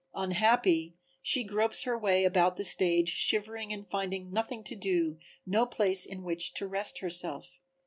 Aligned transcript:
Unhappy, 0.15 0.95
she 1.21 1.43
gropes 1.43 1.83
her 1.83 1.95
way 1.95 2.23
about 2.23 2.57
the 2.57 2.65
stage 2.65 3.09
shivering 3.09 3.71
and 3.71 3.87
finding 3.87 4.31
nothing 4.31 4.63
to 4.63 4.75
do, 4.75 5.19
no 5.45 5.67
place 5.67 6.07
in 6.07 6.23
which 6.23 6.55
to 6.55 6.65
rest 6.65 6.97
herself. 7.01 7.59